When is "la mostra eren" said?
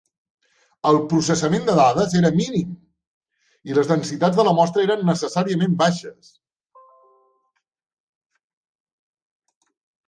4.49-5.05